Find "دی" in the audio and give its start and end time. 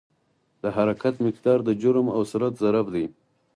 2.95-3.05